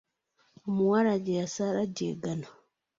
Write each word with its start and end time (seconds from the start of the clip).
Omuwala 0.67 1.13
ge 1.23 1.33
yasala 1.39 1.83
ge 1.95 2.09
gano. 2.21 2.49